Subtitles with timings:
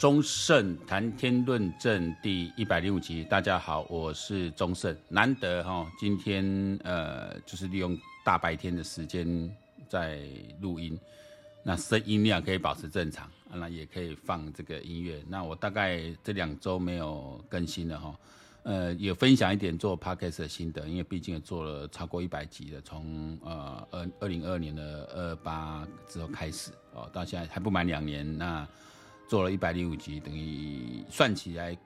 [0.00, 6.42] 忠胜谈天论证第一百零五集，大家好，我是忠胜，难得哈，今天
[6.84, 9.54] 呃，就是利用大白天的时间
[9.90, 10.22] 在
[10.62, 10.98] 录音，
[11.62, 15.22] 那声音量可以保持正常，那也可以放这个音乐。
[15.28, 18.16] 那我大概这两周没有更新了哈，
[18.62, 28.66] 呃，也分享一点做 podcast 的心得，因为毕竟也做了超过一百集了，从呃二二零二二年的二八之后开始哦，到现在还不满两年那。
[29.30, 31.78] 做了一百零五集，等于算起来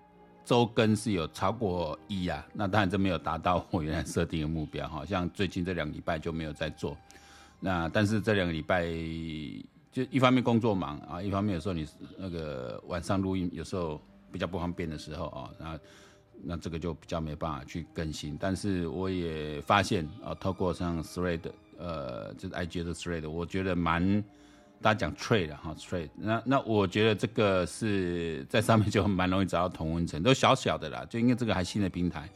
[0.47, 5.05] 周更是有超过一啊，那当然这没有达到我原来设定的目标哈。
[5.05, 6.97] 像最近这两个礼拜就没有在做，
[7.61, 8.87] 那但是这两个礼拜
[9.93, 14.01] 就一方面工作忙啊，一方面有时候你那个晚上录音有时候
[14.33, 15.79] 比较不方便的时候啊，那
[16.45, 18.38] 那这个就比较没办法去更新。
[18.41, 21.43] 但是我也发现啊，透过像 Thread
[21.77, 24.24] 呃，就是 IG 的 Thread，我觉得蛮。
[24.84, 32.29] 大家讲 trade 哈 trade，那那我觉得这个是在上面就蛮容易找到同温层，都小小的啦， 就因为这个还新的平台，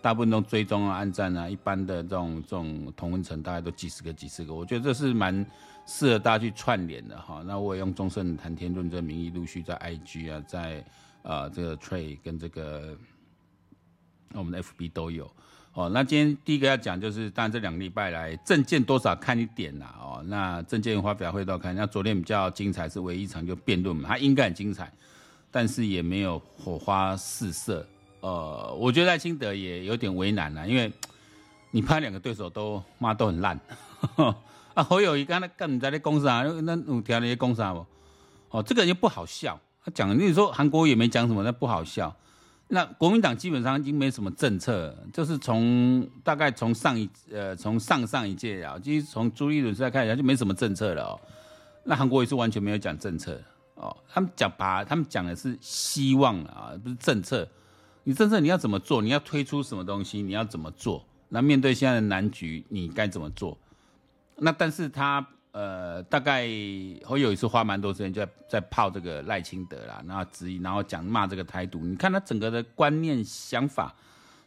[0.00, 5.46] 大部分都追踪啊、按赞啊，一般的这种这种同温层大概都几十个几十个，我觉得这是蛮
[5.86, 7.40] 适合大家去串联的哈。
[7.46, 10.84] 那我也用中盛谈天论政名义陆续在 IG 啊，在
[11.22, 12.98] 呃这个 trade 跟这个
[14.32, 15.32] 我们的 FB 都有。
[15.74, 19.94] 哦，那今天第一个要讲就是，当然这两个礼拜来政见多少看一点啦。
[19.98, 21.74] 哦，那政见发表会都看。
[21.74, 24.92] 那昨天比较精彩是唯一一场就辩论嘛，它应该很精彩，
[25.50, 27.86] 但是也没有火花四射。
[28.20, 30.92] 呃，我觉得赖清德也有点为难了，因为
[31.70, 33.58] 你怕两个对手都骂都很烂。
[34.74, 36.42] 啊，侯友宜刚才干在那攻啥？
[36.42, 37.86] 那五条那些攻啥不？
[38.50, 39.58] 哦，这个人就不好笑。
[39.82, 42.14] 他讲，你说韩国也没讲什么，那不好笑。
[42.74, 51.20] 那国民党基本上已经没什么政策，就是从大概从上一呃从上上一届啊，其实从朱立伦时代开始就没什么政策了哦。
[51.84, 53.38] 那韩国也是完全没有讲政策
[53.74, 57.46] 哦，他们讲把他们讲的是希望啊，不是政策。
[58.04, 59.02] 你政策你要怎么做？
[59.02, 60.22] 你要推出什么东西？
[60.22, 61.04] 你要怎么做？
[61.28, 63.58] 那面对现在的难局，你该怎么做？
[64.36, 65.28] 那但是他。
[65.52, 66.48] 呃，大概
[67.06, 71.80] 我有一次花蛮多时间就在在泡这个赖清德啦，然后质疑，然后讲骂这个台独。
[71.80, 73.94] 你看他整个的观念想法，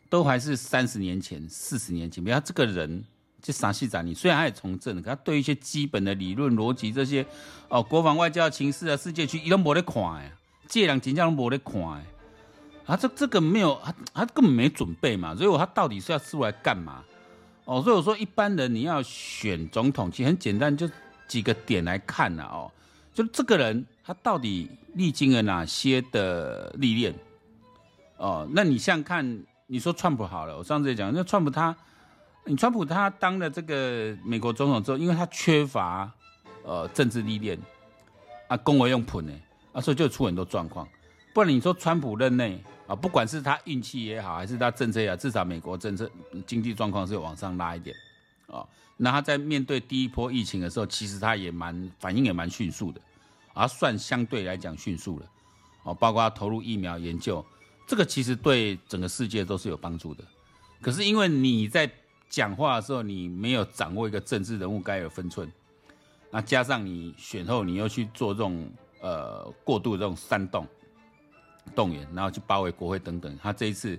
[0.09, 2.23] 都还是三十年前、四十年前。
[2.23, 3.03] 比如他这个人
[3.39, 7.23] 就啥戏仔，你虽然他也从政，可他对一些基本的理论逻辑这些
[7.69, 10.31] 哦，国防外交情势啊，世界区，一都没得看呀，
[10.67, 12.01] 这两真正都没得看呀。
[12.87, 17.03] 啊，这这个没有，他他根本没准备嘛，所以我他到底是要出来干嘛？
[17.65, 20.87] 哦，所以我说一般人你要选总统，其实很简单，就
[21.27, 22.43] 几个点来看呐。
[22.43, 22.71] 哦，
[23.11, 27.13] 就这个人他到底历经了哪些的历练？
[28.17, 31.75] 哦，那你像看你说川普好了，我上次也讲，那川普他，
[32.45, 36.09] 你川普他当了这个美国总统之后，因为他缺乏
[36.63, 37.57] 呃政治历练
[38.47, 39.33] 啊，公为用品呢
[39.73, 40.87] 啊，所以就出很多状况。
[41.33, 42.63] 不然你说川普任内。
[42.87, 46.09] 啊，不管是他运气也好，还是他政策也好，至少美国政策
[46.45, 47.95] 经济状况是有往上拉一点，
[48.47, 48.63] 啊，
[48.97, 53.01] 那他在面对第一波疫情的时候，其实他也蛮反应也蛮迅速的，
[53.55, 55.25] 啊，算相对来讲迅速了，
[55.81, 57.43] 哦，包括他投入疫苗研究，
[57.87, 60.23] 这个其实对整个世界都是有帮助的。
[60.79, 61.89] 可是因为你在
[62.29, 65.51] 讲话的时候，你没有掌握一个政治人物该有分寸，
[66.29, 68.69] 那加上你选后你又去做这种
[69.01, 70.67] 呃过度的这种煽动。
[71.73, 73.37] 动员，然后去包围国会等等。
[73.41, 73.97] 他这一次，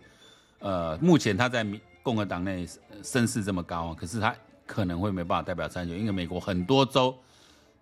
[0.59, 1.67] 呃，目前他在
[2.03, 2.69] 共和党内
[3.03, 4.35] 声势这么高，可是他
[4.67, 7.17] 可能会没办法代表参选，因为美国很多州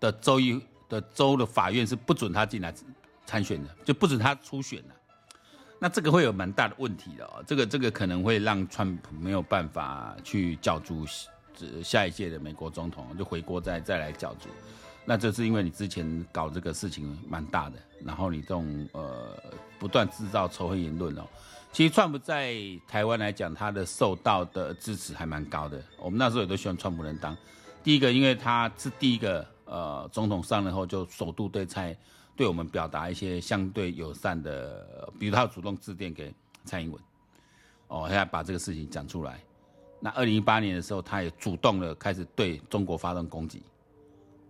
[0.01, 2.73] 的州议的州的法院是不准他进来
[3.27, 4.95] 参选的，就不准他初选的。
[5.79, 11.05] 那这个会有蛮大的问题的哦，这个这个可能会让川普没有办法去角逐
[11.83, 14.49] 下一届的美国总统，就回国再再来角逐。
[15.07, 19.37] 那这是因为你之前搞这个事情蛮大的，然后你这种呃
[19.79, 21.23] 不断制造仇恨言论哦，
[21.73, 22.57] 其实川普在
[22.89, 25.83] 台湾来讲，他的受到的支持还蛮高的。
[25.99, 27.37] 我们那时候也都希望川普能当
[27.83, 31.95] 第一个，因为他是第一个呃总统上任后就首度对蔡
[32.35, 36.35] 对我们表达一些相对友善的，比如他主动致电给
[36.65, 36.99] 蔡英文，
[37.89, 39.39] 哦，他把这个事情讲出来。
[40.01, 43.63] 那二零一八年的时候，他也主动的开始对中国发动攻击。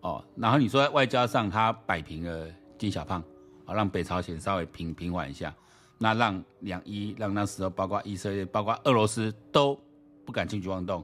[0.04, 2.46] 哦，然后你说在外交上他摆平了
[2.76, 3.24] 金小胖，
[3.64, 5.52] 啊，让北朝鲜稍微平平缓一下，
[5.96, 9.80] 那让两伊让那时候包括以色列、包括俄罗斯都
[10.26, 11.02] 不敢轻举妄动，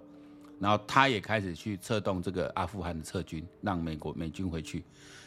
[0.58, 4.84] 然后他也开始去策动这个阿富汗的撤军，让美国美军回去。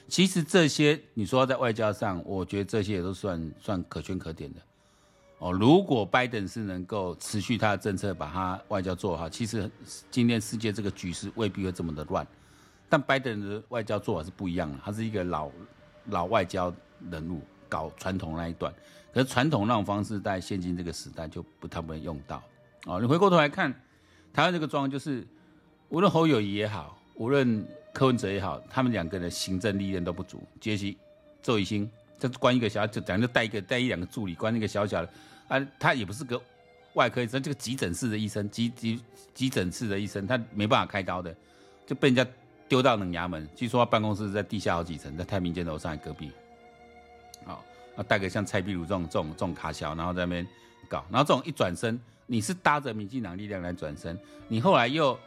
[0.08, 4.62] 其实这些你说在外交上，我觉得这些也都算算可圈可点的。
[5.40, 9.68] 哦，如果拜登是能够持续他的政策，把他外交做好，其实
[10.12, 12.28] 今天世界这个局势未必会这么的乱。
[12.90, 15.50] 但拜登的外交做法是不一样的，他是一个老
[16.06, 16.74] 老外交
[17.10, 18.74] 人物，搞传统那一段。
[19.14, 22.42] 可是传统那种方式在现今这个时代就不太不能用到。
[22.86, 23.72] 哦，你回过头来看
[24.34, 25.26] 台湾这个状况，就是
[25.90, 30.44] 无论侯友谊也好，无论柯文哲也好，他们两个人行政历练都不足。
[30.60, 30.98] 杰西、
[31.42, 35.10] 周以新，就关一个小，就讲就带一个带一两个助理，关那个小小的
[35.48, 36.42] 啊，他也不是个
[36.94, 39.00] 外科医生，这个急诊室的医生，急急
[39.36, 41.36] 急诊室的医生，他没办法开刀的，
[41.86, 42.26] 就被人家
[42.68, 43.48] 丢到冷衙门。
[43.56, 46.32] 据说他办公室在地下好几层，在太平间楼上隔壁。
[47.46, 47.64] 好，
[47.96, 50.48] 啊，带个像蔡壁如这种这种这种卡小，然后在那边
[50.88, 54.18] 搞，然后这种一转身，你是搭着民进党力量来转身，
[54.48, 55.18] 你后来又。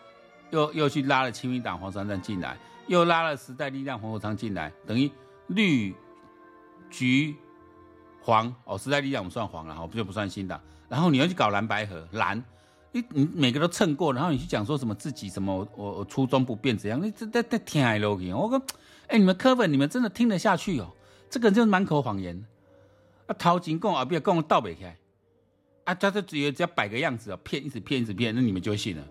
[0.53, 2.57] 又又去拉了亲民党黄珊珊进来，
[2.87, 5.11] 又拉了时代力量黄国昌进来，等于
[5.49, 5.93] 绿、
[6.89, 7.35] 橘、
[8.23, 10.61] 黄哦，时代力量我们算黄了哈，不就不算新党。
[10.89, 12.41] 然后你要去搞蓝白合蓝，
[12.97, 17.03] 你你每个都蹭过，然后你去讲说什么自己什么我我初衷不变怎样？
[17.03, 18.63] 你这这这天海捞去，我说
[19.09, 20.91] 哎，你们柯粉你们真的听得下去哦？
[21.29, 22.45] 这个人就是满口谎言
[23.27, 24.97] 啊，头前讲后边讲倒背起来
[25.85, 29.05] 啊，他就只有只要摆个样子啊，骗一直骗一直骗，那你们就会信了。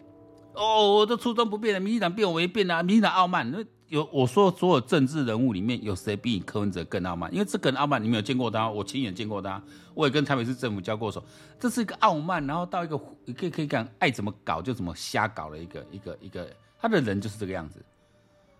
[0.53, 3.51] 哦，我的初衷不变了，民进党变我也变了，民进党傲慢。
[3.51, 7.31] 那有我说所有政治人物里面有谁比你柯文哲更傲慢？
[7.33, 9.61] 因为这个人傲慢，你没有见过他，我亲眼见过他，
[9.93, 11.23] 我也跟台北市政府交过手。
[11.59, 12.97] 这是一个傲慢，然后到一个
[13.37, 16.49] 可以可以讲爱怎么搞就怎么瞎搞的一个一个一个，
[16.79, 17.83] 他的人就是这个样子。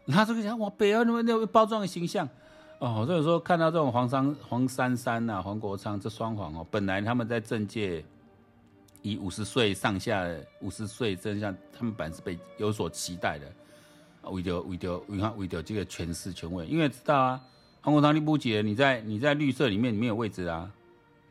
[0.07, 2.27] 他这个讲哇，北欧那么那包装的形象
[2.79, 8.03] 哦，所以说看到这种黄珊黄珊珊呐，黄国昌这双黄哦，本来他们在政界。
[9.01, 10.27] 以五十岁上下，
[10.61, 13.45] 五十岁真相他们本来是被有所期待的，
[14.29, 17.41] 为了为了为了为着这个权势权位，因为知道啊，
[17.81, 20.69] 黄国昌你不解，你在你在绿色里面你没有位置啊，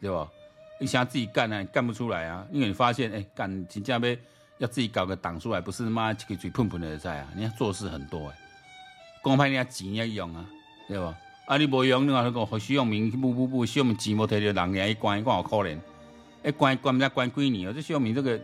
[0.01, 0.29] 对吧？
[0.81, 4.17] 你想要自己干呢、啊，干不出来啊，因为你发现哎，干真正要
[4.59, 8.35] 要自己搞个党出来，不是妈一个嘴喷喷的在啊，你要做事很多哎，
[9.23, 10.45] 光派你要钱要用啊，
[10.89, 11.17] 对吧？
[11.47, 15.79] 啊你不用，你话那个徐永明不不不，徐永明钱无摕到人家一关，关好可怜。
[16.43, 18.41] 哎，关关人家关几年哦，这说明这个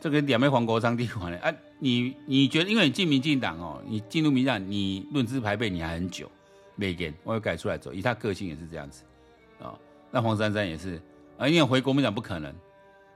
[0.00, 1.38] 这个两枚黄国昌地方呢？
[1.38, 6.30] 啊，你你觉得，因为你进民进党哦，你进入民进党，你论资排辈你还很久，
[6.74, 9.02] 没给，我要改出来走，以他个性也是这样子
[9.58, 9.78] 啊、哦。
[10.10, 11.00] 那黄珊珊也是
[11.38, 12.54] 啊，因为回国民党不可能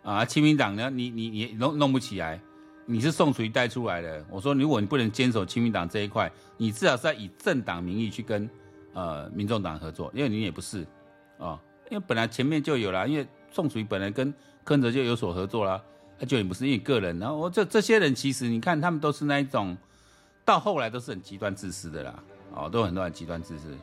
[0.02, 2.40] 啊，亲民党呢，你你你弄弄不起来，
[2.86, 4.24] 你是宋楚瑜带出来的。
[4.30, 8.48] 我说，如果你不能坚守亲民党这一块，你至少是要以政党名义去跟
[8.92, 10.86] 呃民众党合作，因为你也不是
[11.38, 11.58] 啊、
[11.90, 13.26] 因为本来前面就有了，因为。
[13.52, 14.32] 宋楚瑜本来跟
[14.62, 15.82] 柯泽就有所合作啦，
[16.26, 19.76] 就也不是因为个人，然后我这这些人其实你看他们都是那一种，
[20.44, 22.22] 到后来都是很极端自私的啦，
[22.54, 23.76] 哦，都很多很极端自私。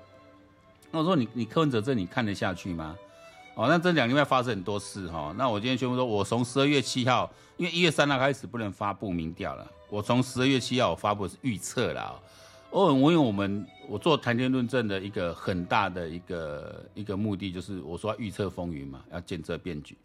[0.91, 2.95] 那我说你你柯文哲这你看得下去吗？
[3.55, 12.13] 哦，那这两个礼拜发生很多事哈，那我今天宣布说，我从十二月七号，因为一月三号开始不能发布民调了，我从十二月七号我发布是预测啦。
[12.69, 19.97] 哦，我因为我们我做谈天论政的一个很大的一个一个目的，就是我说要预测风云嘛，要见证变局，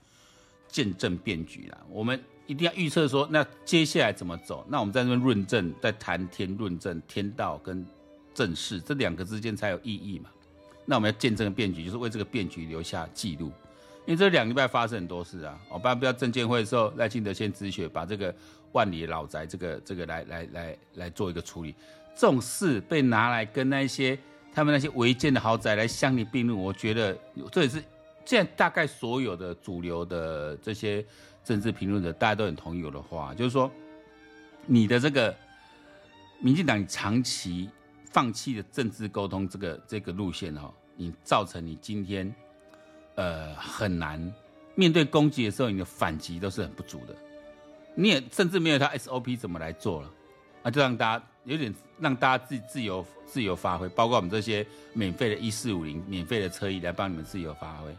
[0.72, 1.78] 见证变局啦。
[1.88, 4.66] 我们一定要预测说，那接下来怎么走？
[4.68, 7.86] 那我们在那边论证，在谈天论证，天道跟
[8.34, 10.28] 正事这两个之间才有意义嘛。
[10.84, 13.52] 那我们要见证变局，就是为这个变局留下记录。
[14.04, 18.34] 因为这两礼拜发生很多事啊，我不要不要证监会的时候，赖清德先止血，把这个
[18.72, 21.72] 万里老宅这个这个来来来来做一个处理。
[22.16, 24.18] 这种事被拿来跟那些
[24.52, 27.16] 他们那些违建的豪宅来相提并论，我觉得
[27.52, 27.80] 这也是
[28.24, 31.04] 现在大概所有的主流的这些
[31.44, 33.70] 政治评论者，大家都很同意我的话，就是说
[34.66, 35.34] 你的这个
[36.40, 37.68] 民进党你长期
[38.04, 42.32] 放弃的政治沟通这个这个路线哦，你造成你今天
[43.16, 44.32] 呃很难
[44.74, 47.14] 面对攻击的时候，你的反击都是很不足的，
[47.94, 50.10] 你也甚至没有他 SOP 怎么来做了
[50.62, 51.24] 啊，就让大家。
[51.44, 57.92] 有点让大家自自由自由发挥，包括我们这些免费的一四五零免费的车衣来帮你们自由发挥，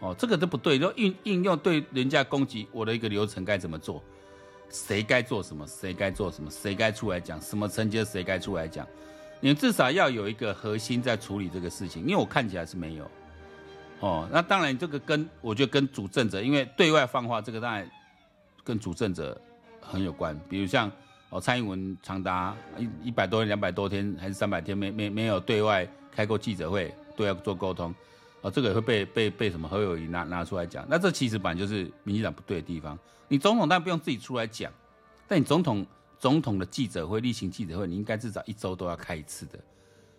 [0.00, 0.78] 哦，这个都不对。
[0.78, 4.02] 就应应用对人家攻击我的一个流程该怎么做？
[4.68, 5.66] 谁该做什么？
[5.66, 6.50] 谁该做什么？
[6.50, 7.40] 谁该出来讲？
[7.40, 8.86] 什么层级谁该出来讲？
[9.40, 13.10] 你至少要有一个核心在处理这个事情，因为我看起来是没有。
[14.00, 17.88] 哦，那当然这个跟我觉得跟主政者，因为对外放话这个当然
[18.64, 19.40] 跟主政者
[19.80, 20.90] 很有关，比如像。
[21.32, 27.94] 哦，蔡英文长达一一百多天、两百多天还是三百天没没没有对外开过记者会，对外做沟通，
[28.42, 30.86] 哦，这个也会被被被什么何友谊拿拿出来讲。
[30.88, 32.98] 那这其实本来就是民进党不对的地方。
[33.28, 34.72] 你总统当然不用自己出来讲，
[35.28, 35.86] 但你总统
[36.18, 39.58] 总统的记者会、例行记者会，你应该至少一周都要开一次的。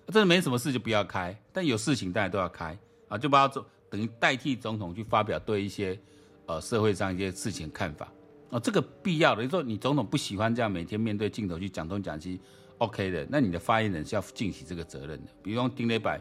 [0.08, 5.98] 真的没什么事就不要开，但有事情大家都要开啊，就把它做等于代替总统去发表对一些
[6.46, 8.12] 呃社会上一些事情看法。
[8.50, 12.40] 啊，这个必要的，就是说你总统不喜欢这样每天面对镜头去讲东讲西
[12.80, 15.32] ，OK 的，那你的发言人是要尽起这个责任的。
[15.42, 16.12] 比如说丁磊柏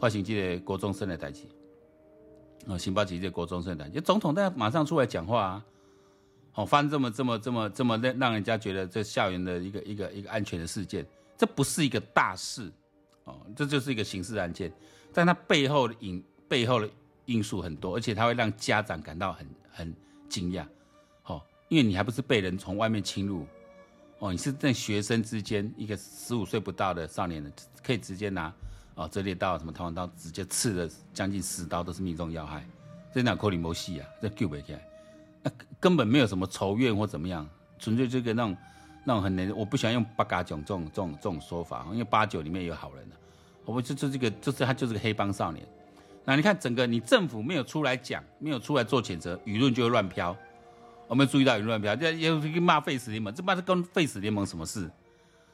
[0.00, 1.42] 发行这个国中生的代志。
[2.66, 5.66] 哦，刑法体制国中生团，就总统在马上出来讲话啊，
[6.54, 11.06] 哦，发生这么这么这么这么让让人家觉得这校园的一个一个一个安全的事件，
[11.38, 12.70] 这不是一个大事，
[13.24, 14.70] 哦，这就是一个刑事案件，
[15.12, 16.90] 但它背后的因背后的
[17.24, 19.94] 因素很多，而且它会让家长感到很很
[20.28, 20.66] 惊讶，
[21.24, 21.40] 哦，
[21.70, 23.46] 因为你还不是被人从外面侵入。
[24.18, 27.50] 哦，你是在学生之间，一个十五岁不到的少年人，
[27.82, 28.52] 可以直接拿
[28.94, 32.64] 哦折叠刀、什么弹簧刀，直接刺了将近十刀，都是命中要害。
[33.12, 34.06] 这哪扣你没戏啊？
[34.20, 34.88] 这救不起来，
[35.42, 38.56] 那根本没有什么仇怨或怎么样，纯粹这个那种
[39.04, 43.16] 那种很难，我不喜欢用八嘎囧这种这种这种说法，因为八九里面有好人的，
[43.64, 45.66] 我不就就这个就是他就是个黑帮少年。
[46.24, 50.36] 那你看整个你政府没有出来讲，没有出来做谴责，舆论就会乱飘。
[51.08, 54.88] 我们注意到舆论乱飘，这又骂废死联盟，这骂是跟废死联盟什么事？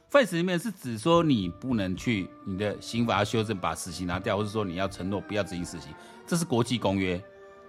[0.09, 5.93] 废死联盟是指说你不能去你的刑法修正，把死刑拿掉，或者说你要承诺不要执行死刑，
[6.25, 7.21] 这是国际公约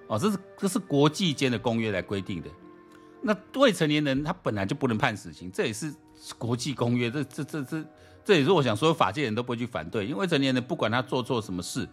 [0.07, 2.49] 哦，这是这是国际间的公约来规定的。
[3.21, 5.93] 那未成年人他本来就不能判死刑，这也是
[6.39, 7.85] 国际公约，这这这这
[8.25, 11.89] 这也是我想所有法界人都不会去反对，因为未成年人不管他做错什么事，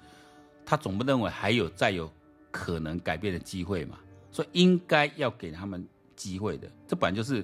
[0.63, 2.11] 他总不认为还有再有
[2.51, 3.97] 可能改变的机会嘛。
[4.31, 7.43] 所以应该要给他们机会的，这本来就是，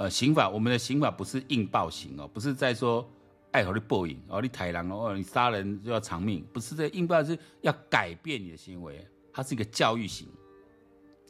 [0.00, 3.06] 呃，刑法，我们的刑法不是硬暴刑哦，不是在说
[3.50, 10.26] 爱好的报应哦，你太狼哦，你杀人就要偿命，不是这硬暴，是要改变你的行为，它是一个教育型。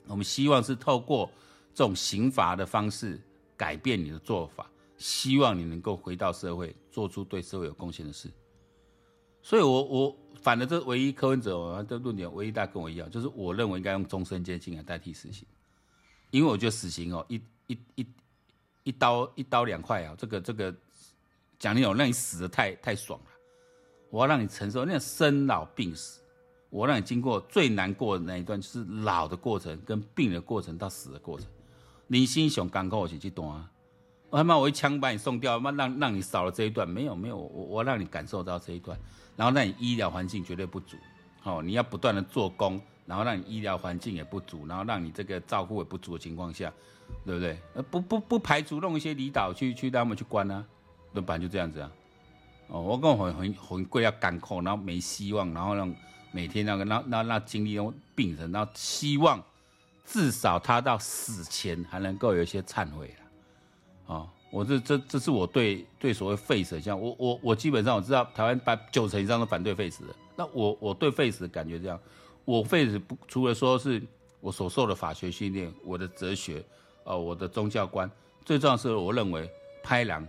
[0.07, 1.29] 我们希望是透过
[1.75, 3.21] 这种刑罚的方式
[3.57, 8.31] 改变你的做法，希望你能够回到社会，做出对社会有贡献的事。
[9.43, 10.17] 所以我，我。
[10.43, 15.45] 反的，这唯一柯文哲的，论点唯一大家跟我一样，就是我认为应该用终身监禁来代替死刑，
[16.31, 18.07] 因为我觉得死刑哦，一一一
[18.83, 20.75] 一刀一刀两块啊，这个这个
[21.59, 23.27] 讲那种让你死的太太爽了，
[24.11, 26.21] 我要让你承受那种生老病死，
[26.71, 31.47] 我让你经过最难过的那一段，就是老的过程跟病的过程到死的过程，
[32.07, 33.71] 你心想刚够我去这段啊，
[34.31, 38.99] 我他妈我一枪把你送掉，他妈让让你少了这一段，没有没有，我我让你感受到这一段。
[39.37, 40.99] 然后让你医疗环境绝对不足，
[41.45, 42.79] 哦，你要不断的做工，
[43.11, 46.73] 然后让你医疗环境也不足，然后让你这个照顾也不足的情况下，
[47.27, 47.59] 对不对？
[47.75, 50.65] 呃，不不不排除弄一些离岛去去让他们去关啊，
[51.13, 51.37] 对吧？
[51.37, 51.91] 就这样子啊。
[52.69, 55.93] 哦，我跟我很很很贵要赶扣，然后没希望，然后让
[56.31, 59.43] 每天那个那那那经历那种病人，然后希望
[60.07, 64.29] 至少他到死前还能够有一些忏悔了，哦。
[64.53, 71.97] 我这这这是我对对所谓废死，像我我我基本上我知道台湾把九成以上都反对废死的，那我我对废死的感觉这样，
[72.45, 74.03] 我废死不除了说是
[74.41, 76.65] 我所受的法学训练，我的哲学，
[77.05, 78.11] 呃，我的宗教观，
[78.45, 79.49] 最重要是我认为
[79.83, 80.27] 拍狼，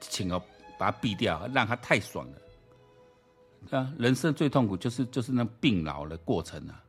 [0.00, 0.38] 请要
[0.78, 2.26] 把它毙掉，让他太爽
[3.70, 6.82] 了，啊，人生最痛苦就是就是那病老的过程啊，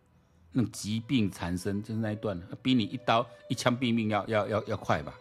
[0.52, 5.14] 那疾病缠身就是那一段，比你一刀一枪毙命要要要要快吧。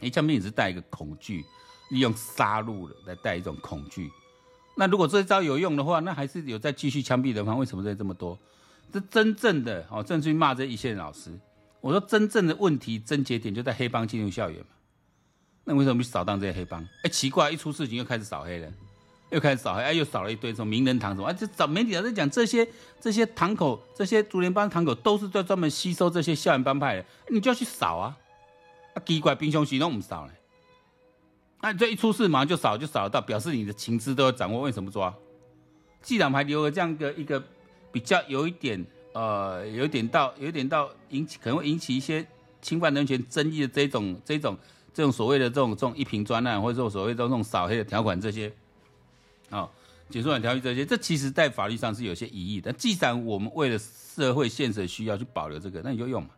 [0.00, 1.44] 一枪毙命是带一个恐惧，
[1.90, 4.10] 利用杀戮来带一种恐惧。
[4.76, 7.54] 那如果这一招有用的话，那还是有在继续枪毙的吗？
[7.54, 8.38] 为什么这这么多？
[8.92, 11.30] 这真正的哦，正去骂这一线老师。
[11.80, 14.66] 我说真正的问题症结点就在黑帮进入校园嘛。
[15.64, 16.86] 那为什么去扫荡这些黑帮？
[17.02, 18.72] 哎，奇怪，一出事情又开始扫黑了，
[19.30, 22.68] 又开始扫黑，哎，又扫了一堆什么名人堂什么，哎，这找媒体在讲这些
[23.00, 28.16] 这些堂口，这些竹联帮堂口都是在专门吸收这些校园帮派的，你就要去扫啊。
[28.94, 30.32] 啊，奇怪，平常时都不扫嘞，
[31.64, 35.14] 那这一出事马上就扫，就扫得到，表示你的情资都要掌握，为什么抓？
[36.02, 37.42] 既然还留了这样的一个
[37.90, 42.26] 比较有一点呃，有点到有点到引起可能会引起一些
[42.60, 44.54] 侵犯人权争议的这种这种
[44.92, 48.52] 这种所谓的这种这种一平专案，或者说所谓的这种扫黑的条款这些，
[49.48, 49.66] 哦，
[50.10, 52.70] 解说员条例这些，这其实在法律上是有些疑义的。
[52.74, 56.28] 既然我们为了社会现实需要去保留这个，那你就用嘛。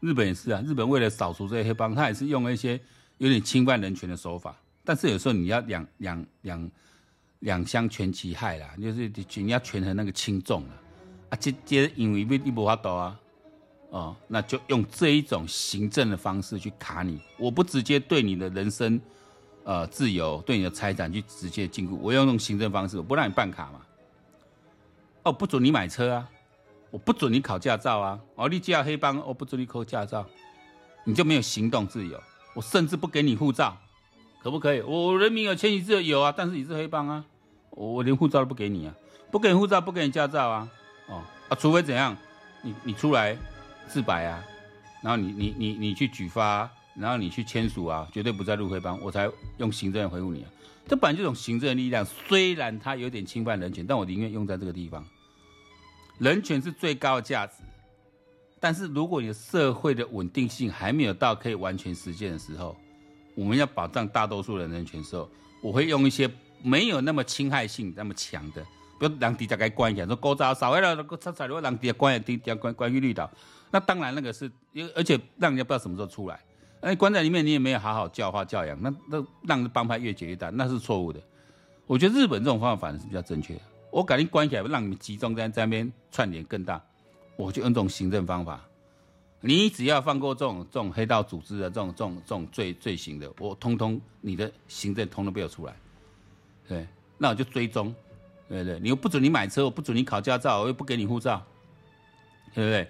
[0.00, 2.80] 日本也是啊，日本为了扫除这些黑帮，他也是用了一些
[3.20, 4.56] 有点侵犯人权的手法。
[4.82, 6.70] 但是有时候你要两两两
[7.40, 10.74] 两相权其害啦，就是你要权衡那个轻重啊。
[11.30, 13.20] 啊，这这因为你无法度啊，
[13.90, 17.20] 哦，那就用这一种行政的方式去卡你。
[17.38, 19.00] 我不直接对你的人身
[19.64, 23.80] 呃自由，对你的财产去直接禁锢，我用那种行政方式，我不让你办卡嘛。
[25.24, 26.28] 哦，不准你买车啊。
[26.92, 28.18] 我不准你考驾照啊！
[28.34, 30.26] 哦，你加黑帮，我不准你考驾照，
[31.04, 32.20] 你就没有行动自由。
[32.54, 33.76] 我甚至不给你护照，
[34.42, 34.80] 可不可以？
[34.80, 37.24] 我人民有迁徙自由有啊，但是你是黑帮啊，
[37.70, 38.94] 我我连护照都不给你啊，
[39.30, 40.68] 不给你护照，不给你驾照啊，
[41.08, 42.16] 哦啊，除非怎样，
[42.62, 43.36] 你你出来
[43.86, 44.42] 自白啊，
[45.02, 50.50] 然后你你你你去举发，然后你去签署啊，绝对不再入黑帮，我才用行政回复你啊。
[50.88, 55.04] 这本来这种行政力量，虽然它有点侵犯人权，但我宁愿用在这个地方。
[56.18, 57.62] 人权是最高的价值。
[58.60, 62.76] 但是如果你的社会的稳定性还没有到可以完全实现的时候，
[63.34, 65.28] 我们要保障大多数人人权的时候，
[65.62, 66.30] 我会用一些
[66.62, 68.62] 没有那么侵害性那么强的，
[68.98, 73.30] 比如让底下该关一下，说高招少为了差差，如果让底下关一下，关关于绿岛，
[73.70, 76.38] 那当然那个是，因为而且让人家不知道什么时候出来，
[76.82, 81.18] 哎，关在里面你也没有好好教化教养，那那让帮派越结越大，那是错误的。
[81.86, 83.60] 我觉得日本这种方法反而是比较正确的。
[83.90, 86.80] 我赶紧关起来，让你们集中在在那边串联更大。
[87.40, 88.60] 我就用这种行政方法，
[89.40, 95.74] 你只要放过这种这种黑道组织的这种这种这种罪罪行的，我通通你的行政通通被我出来，
[96.68, 97.94] 对，那我就追踪，
[98.48, 98.78] 对不对？
[98.78, 101.42] 你又不准你买车，我不准你考驾照，我又不给你护照，
[102.54, 102.88] 对不对？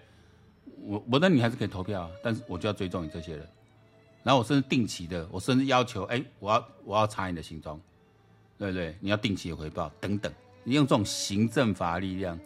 [0.82, 3.48] 我我那你还是可以投票，但是我就要追踪你这些人，
[4.24, 7.80] 然后我甚至定期的，我甚至要求，哎，我要我要查你的行踪，
[8.58, 8.96] 对不对？
[8.98, 10.32] 你要定期的回报等等，
[10.64, 12.36] 你用这种行政法力量，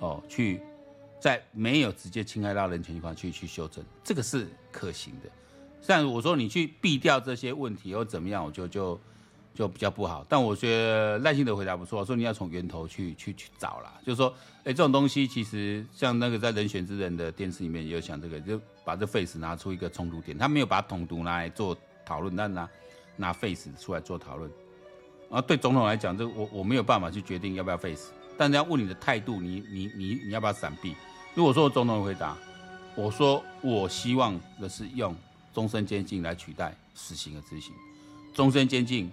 [0.00, 0.60] 哦，去。
[1.20, 5.28] 在没有直接侵害到人权情况去去修正，这个是可行的。
[5.80, 9.00] 像我说你去避掉这些问题又怎么样，我就就
[9.54, 10.24] 就比较不好。
[10.28, 13.94] 但我觉得赖清德回答不错，说你要从源头去去去找啦。
[14.04, 14.32] 就是说，
[14.64, 22.68] 哎，这种东西其实像那个在人选之人的电视里面也有讲这个，就把这 face 拿出一个冲突点，他没有把统独拿来做讨论，但拿
[23.16, 24.50] 拿 face 出来做讨论。
[25.30, 28.10] 啊，对总统来讲，这我我没有办法去决定要不要 face。
[28.36, 30.94] 但人家问你的态度，你你你你要不要闪避？
[31.38, 32.36] 如果说总统回答，
[32.96, 35.14] 我说我希望的是用
[35.54, 37.72] 终身监禁来取代死刑的执行。
[38.34, 39.08] 终身监禁，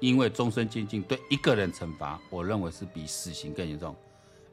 [0.00, 3.94] 因为终身监禁对一个人惩罚，我认为是比死刑更严重，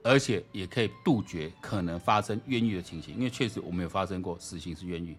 [0.03, 3.15] 而且也可以杜绝可能发生冤狱的情形。
[3.15, 5.15] 因为确实我们有发生过死刑是冤狱，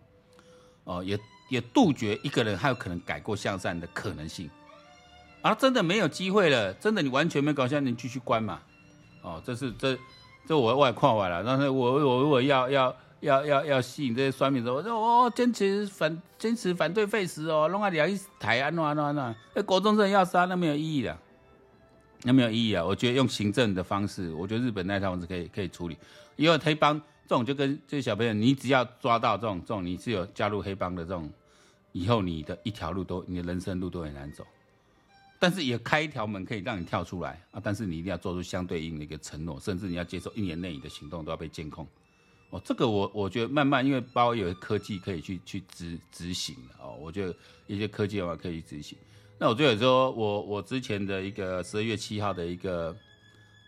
[0.84, 4.50] 哦，也 也杜绝一个人还有可能改过向善的可能性。
[5.40, 8.60] 啊，真的没有机会了，真的你完全没搞笑，你继续关嘛。
[9.22, 9.98] 哦，这是这
[10.46, 21.18] 这我我也看完了，但是我我如果要要要要要吸引这些酸民说，我说我坚持反坚持反对废死哦，弄啊两一台安安安安，那国中生要杀那没有意义的，
[22.22, 22.84] 那没有意义啊。
[22.84, 25.98] 我觉得用行政的方式，我觉得日本那套方式可以可以处理，
[26.36, 31.28] 因为黑帮这种就跟这些小朋友，你只要抓到这种这种你是有加入黑帮的这种，
[31.90, 34.44] 以后你的一条路都你的人生路都很难走。
[35.38, 37.60] 但是也开一条门可以让你跳出来啊！
[37.62, 41.86] 但是你一定要做出相对应的一个承诺，甚至你要接受一年内你的行动都要被监控。
[42.50, 47.34] 哦，这个我我觉得慢慢，因为包有科技可以去去执执行哦，我觉得
[47.66, 48.96] 一些科技的话可以执行。
[49.38, 52.96] 那我就有说，我我之前的一个十二月七号的一个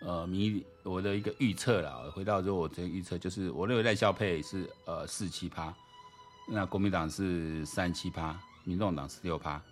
[0.01, 5.75] 呃迷我的一个预测啦，回到之后我这个预测就是我认为赖萧配是呃四七趴，
[6.49, 9.63] 那国民党是三七趴，民众党十六趴。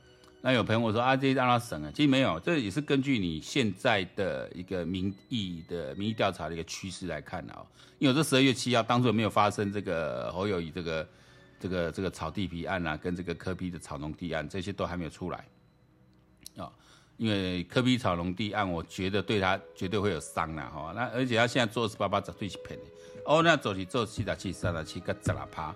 [0.42, 7.66] 那有朋友说啊，这让他省啊，其实没有，这也是根据你现在的一个民意的民意调查的一个趋势来看啊。
[7.98, 11.08] 因为这十二月七号当初没有发生这个侯友谊这个
[11.58, 15.44] 这个这个草地皮案啊，跟这个柯比的草农地案，这些都还没有出来
[16.56, 16.70] 啊。
[17.16, 20.92] 因为柯比草农地案，我觉得对他绝对会有伤了哈。
[20.94, 22.82] 那而且他现在做十八趴，最起便宜
[23.24, 25.74] 哦，那走起做七十七、三十七个十来趴。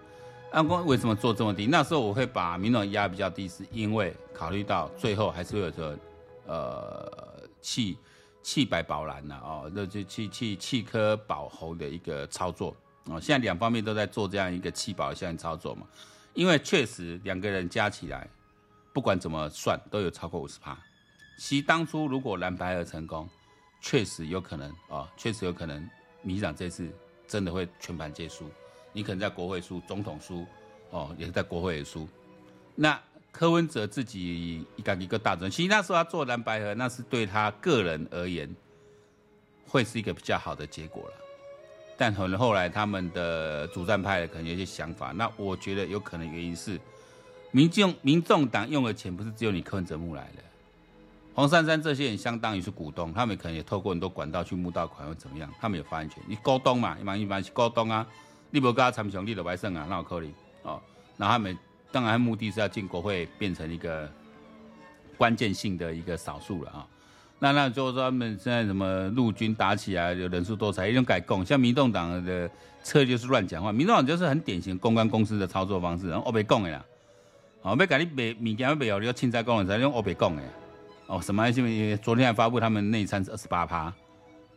[0.53, 1.67] 安公为什么做这么低？
[1.67, 5.99] 那时候我会把民众压比较低，是因为考虑到最后还是会有个
[6.47, 7.97] 呃弃
[8.43, 13.21] 弃白保蓝呐哦，那就弃弃弃柯保侯的一个操作哦。
[13.21, 15.87] 现在两方面都在做这样一个弃保的相应操作嘛，
[16.35, 18.29] 因为确实两个人加起来
[18.93, 20.77] 不管怎么算都有超过五十趴。
[21.39, 23.29] 其当初如果蓝白合成功，
[23.81, 25.89] 确实有可能哦，确实有可能
[26.23, 26.91] 民进党这次
[27.29, 28.51] 真的会全盘皆输。
[28.93, 30.47] 你可能在国会输，总统输，
[30.91, 32.09] 哦，也是在国会也输。
[32.75, 33.01] 那
[33.31, 38.53] 柯文哲自己一个一个大政，其实那时候他做蓝白合，那是对他个人而言，
[39.67, 41.15] 会是一个比较好的结果了。
[41.97, 46.81] 但可能后来他们的主战派可能有些想法，那我觉得有可能原因是，
[47.53, 50.43] 民众民众党用的钱不是只有你柯文哲募来的，
[51.35, 56.21] 黄珊珊这些人相当于是股东，他们可能也透过很多管道去募到款或怎么样，他们有发言权。
[56.27, 58.07] 你沟通嘛，一般一般是沟通啊。
[58.51, 60.33] 你不跟他参详，你的外省啊，那有可能
[60.63, 60.81] 哦。
[61.17, 61.57] 那他们
[61.93, 64.11] 当然目的是要进国会，变成一个
[65.17, 66.87] 关键性的一个少数了啊。
[67.39, 71.45] 那那就是说他们现在什么陆军打起来，有人数多少，一种改共。
[71.45, 72.51] 像民动党的
[72.83, 76.85] 策略就是乱讲话，民动党就是很典型公关公司的操作方式，然后我别讲的啦。
[77.63, 80.43] 哦，要给你卖物件，要卖哦，你要凊彩讲的，才用我别讲的。
[81.07, 81.49] 哦，什么？
[81.51, 83.93] 因为昨天还发布他们内参是二十八趴，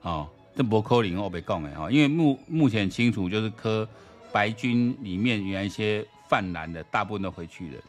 [0.02, 0.28] 哦。
[0.56, 3.88] 这不可能，我被讲的哈，因为目目前清楚就是科
[4.32, 7.82] 白军里面原来一些泛蓝的大部分都回去了，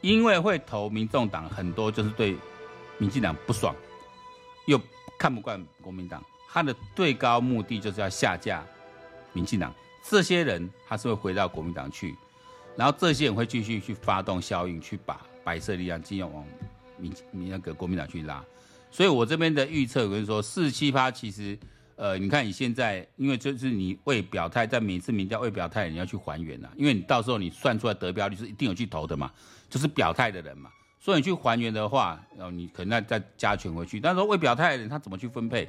[0.00, 2.36] 因为会投民众党很多就是对
[2.98, 3.74] 民进党不爽，
[4.66, 4.80] 又
[5.18, 8.64] 看不惯国民党，他的最高目的就是要下架
[9.32, 9.74] 民进党。
[10.08, 12.14] 这些人他是会回到国民党去，
[12.76, 16.44] 然后这些人会继续去发动效应，去把白色力量尽量往
[16.96, 18.42] 民民那个国民党去拉。
[18.90, 21.58] 所以我这边的预测，我跟你说，四七趴其实，
[21.98, 29.30] 呃，你看你现在，因为就是你未表态，在每次民调未表态，你要去还原呐，因为你到时候你算出来得票率是一定有去投的嘛，
[29.68, 30.70] 就是表态的人嘛。
[31.00, 33.98] 所以你去还原的话，然后你可能要再加权回去。
[33.98, 35.68] 但是未表态的人他怎么去分配，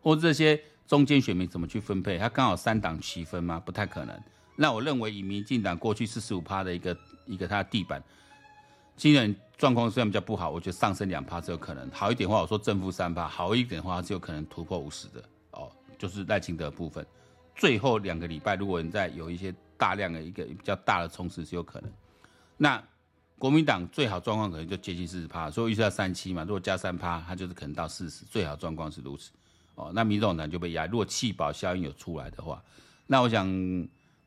[0.00, 0.60] 或这些。
[0.86, 2.18] 中间选民怎么去分配？
[2.18, 3.62] 他刚好三党齐分吗？
[3.64, 4.22] 不太可能。
[4.56, 8.02] 那我认为以民进党过去四十五趴的一个一个它的地板，
[8.96, 11.88] 今年状况虽然比较不好，我觉得上升两趴是有可能。
[11.92, 15.22] 好一点的话，我说正负三趴；好一点的话，是有可能突破五十的。
[16.00, 17.06] 就是赖清德的部分，
[17.54, 21.92] 最后两个礼拜，如果你再有一些大量的一个比较大的冲刺，是有可能。
[22.56, 22.82] 那
[23.38, 29.30] 国民党最好状况可能就接近四十趴，所以预测三七嘛，如果加三趴，它就是可能到四十，最好状况是如此。
[29.74, 30.86] 哦，那民众党就被压。
[30.86, 32.62] 如果弃保效应有出来的话，
[33.06, 33.46] 那我想，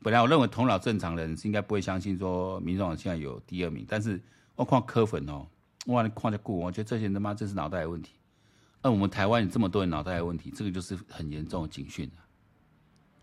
[0.00, 3.84] 本来我认为头脑正常人是应该不会相信说民众党现在有第二名。
[3.88, 4.20] 但是
[4.54, 5.44] 我看柯粉哦，
[5.86, 8.12] 哇，你看这顾，我觉得这些人他妈真是脑袋有问题。
[8.84, 12.06] 那我们台湾有这么多人脑袋有问题，这个就是很严重的警讯。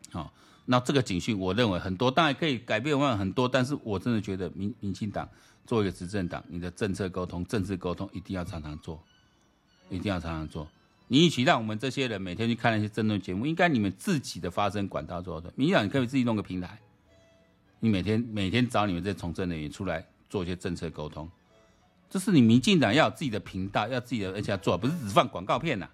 [0.10, 0.34] 好，
[0.66, 5.30] 那这个警讯，我认为很多，当然可以改变的很多，但是我真的觉得民民进党
[5.68, 9.00] 作为一个执政党，你的政策沟通、政治沟通一定要常常做，
[9.92, 10.68] 一定要常常做。
[11.08, 15.54] 你与其让我们这些人每天去看那些政论节目，应该你们自己的发声管道做的。
[15.56, 16.80] 民进党，你可以自己弄个平台，
[17.80, 21.30] 你每天每天找你们这从政人员出来做一些政策沟通，
[22.12, 25.90] 这是你民进党要有自己的频道，要自己的而且要做，不是只放广告片呐。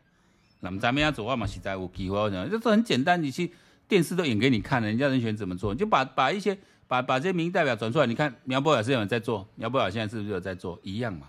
[0.59, 3.53] 那么咱们要做，我嘛实在有机会，我讲就是很简单，你去
[3.87, 11.27] 电视都演给你看了，人家人选怎么做，你就把把一些把把这些民意代表转出来，你看苗博雅是有人在做，苗博雅现在是不是有在做一样嘛？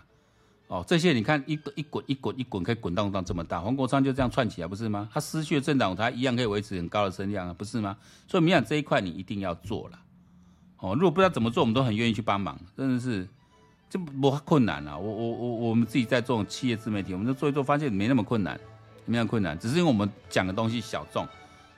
[0.68, 3.58] 哦，这些你看一一滚一滚一滚，可以滚动到这么大。
[3.58, 5.08] 黄国昌就这样窜起来，不是吗？
[5.12, 7.96] 他失去了政党，他一样可以维持很高的声量啊，不是吗？
[8.26, 9.98] 所以，民进党这一块你一定要做了。
[10.76, 13.26] 哦，如果不知道怎么做，我们都很愿意去帮忙，真的是
[13.88, 14.96] 这不困难啊。
[14.96, 18.58] 我我我我们自己在做企业自媒体，我们就做一做，发现没那么困难，
[19.04, 21.26] 没那么困难，只是因为我们讲的东西小众。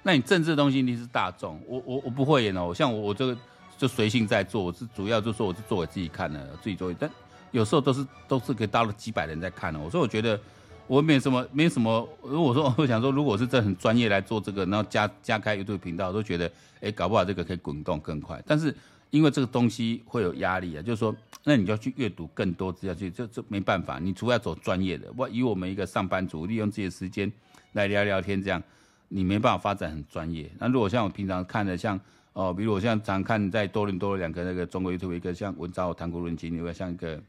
[0.02, 1.60] 那你政治的东西一定是大众。
[1.66, 3.36] 我我我不会演哦，像我我这个
[3.76, 7.10] 就随性在做，我是主要就说我是做给自己看的，自己做，但。
[7.52, 10.38] 有时候都是都是给到了几百人在看的，所以我觉得
[10.86, 12.08] 我没什么没什么。
[12.22, 16.48] 如果说 我想说，如果是真的很专业来做这个，然后加加开 YouTube 频道，我都觉得
[16.80, 18.40] 哎，搞不好这个可以滚动更快。
[18.46, 18.72] 但是
[19.10, 23.98] 因为这个东西会有压力啊，就是说，那你就要去阅读更多资料去，这这没办法。
[23.98, 27.30] 你除非要走专业的，我以我们一个上班族利用自己的时间
[27.72, 28.62] 来聊聊天，这样
[29.08, 30.50] 你没办法发展很专业。
[30.58, 32.00] 那如果像我平常看的，像
[32.32, 37.20] 哦，比如我像常看在多伦多两个那个中国 YouTube，一个像文昭谈古论今，一个像一个。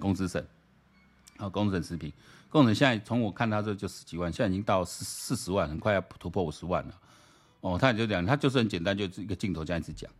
[0.00, 0.42] 公子省，
[1.36, 2.10] 啊，公子沈食品，
[2.48, 6.94] 公子现在从我看他这就十几万，现在已经到四四十万，很快要突破五十万了。
[7.60, 10.10] 哦，他也就讲，他就是很简单，就是一个镜头这样子讲。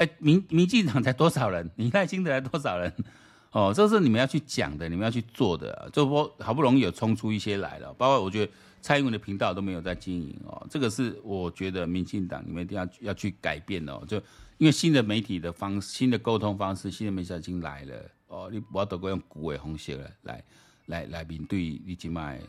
[0.00, 1.70] 哎，民民进党才多少人？
[1.76, 2.90] 你赖清德才多少人？
[3.52, 5.90] 哦，这是你们要去讲的，你们要去做的。
[5.92, 14.02] 这波好不容易有冲出一些来了，包括我觉得蔡英文的频道都没有在经营哦，这个是我觉得民进党你们一定要要去改变哦。
[14.08, 14.16] 就
[14.56, 18.10] 因为新的媒体的方式、新的沟通方式、新的媒体已经来了。
[18.28, 20.44] 哦，你不要都够用古的方式了来
[20.86, 22.40] 来来面对你今麦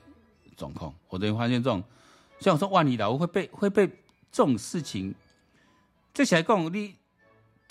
[0.56, 0.94] 状况。
[1.10, 1.84] 我等于发现这种，
[2.40, 3.88] 像我说万里老屋会被会被
[4.32, 5.14] 这种事情，
[6.14, 6.94] 这起来讲你，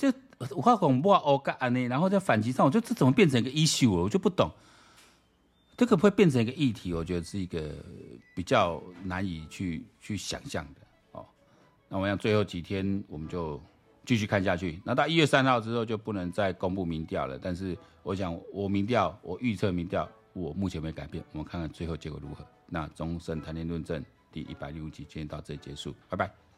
[0.01, 0.13] 就
[0.57, 4.03] 我话讲我哦干安呢，然后在反击上，我觉得这怎么变成一个 issue 了？
[4.03, 4.51] 我就不懂，
[5.77, 7.75] 这个会变成一个议题，我觉得是一个
[8.35, 10.81] 比较难以去去想象的。
[11.13, 11.27] 哦，
[11.89, 13.61] 那我想最后几天我们就。
[14.03, 17.39] 继续看下去，那到一月三号之后就不能再公布民调了。
[17.39, 21.23] 但是我想，我民调，我预测民调，我目前没改变。
[21.31, 22.45] 我们看看最后结果如何。
[22.67, 26.50] 那忠胜谈天论政第一百零五集，今天到这里结束，拜拜。